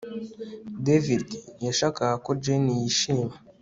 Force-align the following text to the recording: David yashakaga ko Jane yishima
David 0.85 1.27
yashakaga 1.67 2.15
ko 2.25 2.31
Jane 2.43 2.69
yishima 2.79 3.33